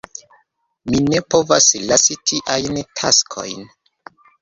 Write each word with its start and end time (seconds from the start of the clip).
Mi 0.93 1.01
ne 1.09 1.19
povas 1.35 1.69
lasi 1.91 2.19
tiajn 2.33 2.83
taskojn. 2.91 3.73